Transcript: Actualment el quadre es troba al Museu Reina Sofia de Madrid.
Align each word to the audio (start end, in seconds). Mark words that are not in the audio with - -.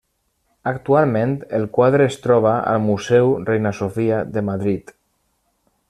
Actualment 0.69 1.35
el 1.57 1.67
quadre 1.75 2.07
es 2.13 2.17
troba 2.23 2.55
al 2.73 2.81
Museu 2.87 3.35
Reina 3.51 3.75
Sofia 3.83 4.23
de 4.39 4.45
Madrid. 4.53 4.95